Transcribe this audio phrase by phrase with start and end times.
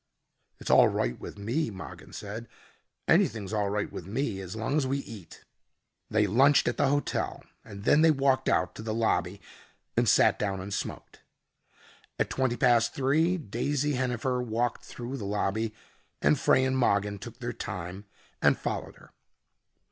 [0.59, 2.47] "It's all right with me," Mogin said:
[3.07, 5.43] "Anything's all right with me as long as we eat."
[6.09, 9.39] They lunched at the hotel and then they walked out to the lobby
[9.95, 11.21] and sat down and smoked.
[12.17, 15.71] At twenty past three, Daisy Hennifer walked through the lobby
[16.19, 18.05] and Frey and Mogin took their time
[18.41, 19.11] and followed her.